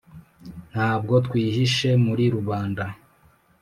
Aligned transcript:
nabwo 0.73 1.15
twihishe 1.25 1.89
muri 2.05 2.23
rubanda 2.35 2.83